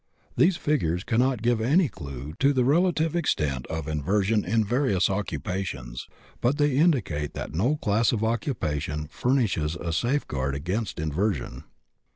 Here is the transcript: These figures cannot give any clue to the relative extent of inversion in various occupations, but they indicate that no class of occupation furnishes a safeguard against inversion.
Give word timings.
These 0.35 0.57
figures 0.57 1.03
cannot 1.03 1.43
give 1.43 1.61
any 1.61 1.87
clue 1.87 2.33
to 2.39 2.53
the 2.53 2.65
relative 2.65 3.15
extent 3.15 3.67
of 3.67 3.87
inversion 3.87 4.43
in 4.43 4.65
various 4.65 5.11
occupations, 5.11 6.07
but 6.39 6.57
they 6.57 6.75
indicate 6.75 7.35
that 7.35 7.53
no 7.53 7.75
class 7.75 8.11
of 8.11 8.23
occupation 8.23 9.09
furnishes 9.11 9.75
a 9.75 9.93
safeguard 9.93 10.55
against 10.55 10.99
inversion. 10.99 11.65